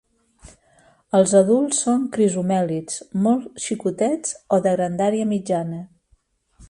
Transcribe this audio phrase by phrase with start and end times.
[1.17, 5.85] Els adults són crisomèlids molt xicotets o de grandària mitjana.